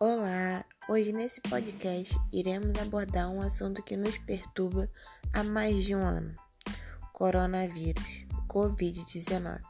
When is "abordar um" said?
2.76-3.40